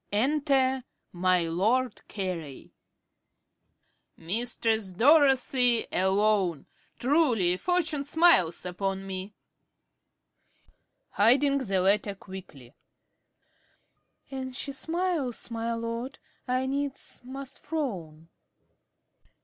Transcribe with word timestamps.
Enter 0.11 0.83
My 1.11 1.43
Lord 1.43 2.01
Carey. 2.07 2.73
~Carey.~ 2.73 2.73
Mistress 4.17 4.93
Dorothy 4.93 5.85
alone! 5.91 6.65
Truly 6.97 7.55
Fortune 7.57 8.03
smiles 8.03 8.65
upon 8.65 9.05
me. 9.05 9.25
~Dorothy~ 9.27 9.33
(hiding 11.11 11.57
the 11.59 11.81
letter 11.81 12.15
quickly). 12.15 12.73
An 14.31 14.53
she 14.53 14.71
smiles, 14.71 15.51
my 15.51 15.71
lord, 15.75 16.17
I 16.47 16.65
needs 16.65 17.21
must 17.23 17.59
frown. 17.59 18.29